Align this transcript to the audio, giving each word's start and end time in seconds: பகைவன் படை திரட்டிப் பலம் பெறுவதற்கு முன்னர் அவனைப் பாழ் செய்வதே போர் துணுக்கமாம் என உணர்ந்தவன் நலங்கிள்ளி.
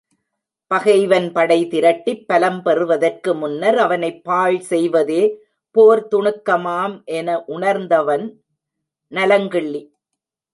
பகைவன் 0.71 1.31
படை 1.31 1.67
திரட்டிப் 1.67 2.23
பலம் 2.27 2.61
பெறுவதற்கு 2.61 3.35
முன்னர் 3.35 3.77
அவனைப் 3.77 4.23
பாழ் 4.23 4.57
செய்வதே 4.59 5.21
போர் 5.75 6.07
துணுக்கமாம் 6.11 7.03
என 7.11 7.43
உணர்ந்தவன் 7.47 8.25
நலங்கிள்ளி. 9.11 9.83